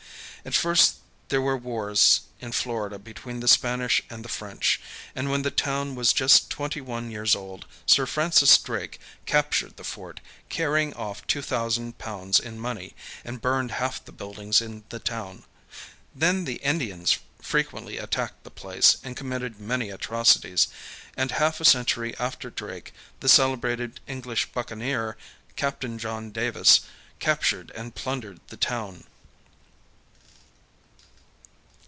[0.43, 0.95] At first
[1.29, 4.81] there were wars in Florida between the Spanish and the French;
[5.15, 9.83] and when the town was just twenty one years old, Sir Francis Drake captured the
[9.83, 10.19] fort,
[10.49, 15.43] carrying off two thousand pounds in money, and burned half the buildings in the town.
[16.15, 20.69] Then the Indians frequently attacked the place and committed many atrocities;
[21.15, 25.17] and, half a[Pg 110] century after Drake, the celebrated English buccaneer
[25.55, 26.79] Captain John Davis
[27.19, 29.03] captured and plundered the town.